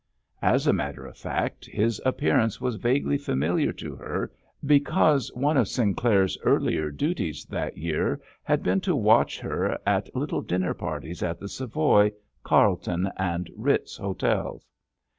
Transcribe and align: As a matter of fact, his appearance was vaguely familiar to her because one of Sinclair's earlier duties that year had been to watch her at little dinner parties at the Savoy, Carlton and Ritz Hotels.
As 0.41 0.65
a 0.65 0.73
matter 0.73 1.05
of 1.05 1.15
fact, 1.15 1.67
his 1.67 2.01
appearance 2.03 2.59
was 2.59 2.73
vaguely 2.77 3.19
familiar 3.19 3.71
to 3.73 3.93
her 3.97 4.31
because 4.65 5.31
one 5.35 5.57
of 5.57 5.67
Sinclair's 5.67 6.39
earlier 6.41 6.89
duties 6.89 7.45
that 7.45 7.77
year 7.77 8.19
had 8.41 8.63
been 8.63 8.81
to 8.81 8.95
watch 8.95 9.39
her 9.41 9.77
at 9.85 10.15
little 10.15 10.41
dinner 10.41 10.73
parties 10.73 11.21
at 11.21 11.39
the 11.39 11.47
Savoy, 11.47 12.11
Carlton 12.43 13.11
and 13.15 13.47
Ritz 13.55 13.97
Hotels. 13.97 14.65